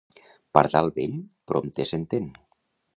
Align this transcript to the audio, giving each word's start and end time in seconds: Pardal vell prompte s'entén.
Pardal 0.57 0.89
vell 0.97 1.15
prompte 1.53 1.89
s'entén. 1.93 2.31